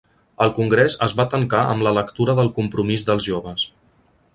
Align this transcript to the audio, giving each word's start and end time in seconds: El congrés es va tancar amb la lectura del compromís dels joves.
El 0.45 0.53
congrés 0.59 0.95
es 1.07 1.13
va 1.21 1.27
tancar 1.35 1.61
amb 1.75 1.87
la 1.89 1.93
lectura 2.01 2.37
del 2.41 2.53
compromís 2.59 3.09
dels 3.13 3.31
joves. 3.33 3.73